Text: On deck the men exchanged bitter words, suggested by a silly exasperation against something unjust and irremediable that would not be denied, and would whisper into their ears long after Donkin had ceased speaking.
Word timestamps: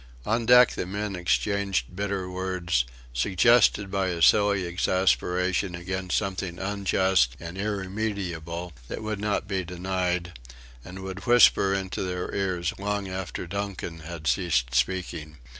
On 0.25 0.47
deck 0.47 0.71
the 0.71 0.87
men 0.87 1.15
exchanged 1.15 1.95
bitter 1.95 2.27
words, 2.27 2.85
suggested 3.13 3.91
by 3.91 4.07
a 4.07 4.19
silly 4.19 4.65
exasperation 4.65 5.75
against 5.75 6.17
something 6.17 6.57
unjust 6.57 7.37
and 7.39 7.55
irremediable 7.55 8.73
that 8.87 9.03
would 9.03 9.19
not 9.19 9.47
be 9.47 9.63
denied, 9.63 10.33
and 10.83 11.03
would 11.03 11.27
whisper 11.27 11.75
into 11.75 12.01
their 12.01 12.33
ears 12.33 12.73
long 12.79 13.09
after 13.09 13.45
Donkin 13.45 13.99
had 13.99 14.25
ceased 14.25 14.73
speaking. 14.73 15.37